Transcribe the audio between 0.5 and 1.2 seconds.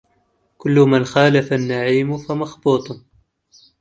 كل من